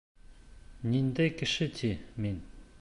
[0.93, 1.93] Ниндәй кеше ти
[2.25, 2.45] мин!